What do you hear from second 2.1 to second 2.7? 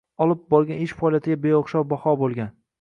boʻlgan